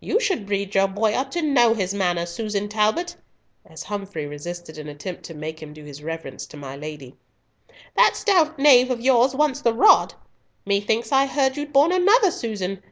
You 0.00 0.18
should 0.20 0.46
breed 0.46 0.74
your 0.74 0.88
boy 0.88 1.12
up 1.12 1.30
to 1.32 1.42
know 1.42 1.74
his 1.74 1.92
manners, 1.92 2.30
Susan 2.30 2.66
Talbot," 2.66 3.14
as 3.66 3.82
Humfrey 3.82 4.24
resisted 4.24 4.78
an 4.78 4.88
attempt 4.88 5.24
to 5.24 5.34
make 5.34 5.62
him 5.62 5.74
do 5.74 5.84
his 5.84 6.02
reverence 6.02 6.46
to 6.46 6.56
my 6.56 6.76
lady; 6.78 7.14
"that 7.94 8.16
stout 8.16 8.58
knave 8.58 8.90
of 8.90 9.02
yours 9.02 9.34
wants 9.34 9.60
the 9.60 9.74
rod. 9.74 10.14
Methought 10.64 11.12
I 11.12 11.26
heard 11.26 11.58
you'd 11.58 11.74
borne 11.74 11.92
another, 11.92 12.30
Susan! 12.30 12.82